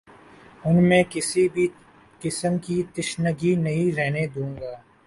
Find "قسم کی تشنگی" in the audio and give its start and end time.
2.21-3.55